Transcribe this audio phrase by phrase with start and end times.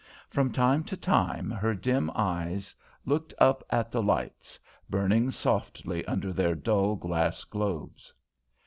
[0.31, 4.57] From time to time her dim eyes looked up at the lights,
[4.89, 8.11] burning softly under their dull glass globes.